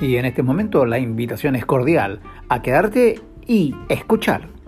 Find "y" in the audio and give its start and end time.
0.00-0.16, 3.46-3.74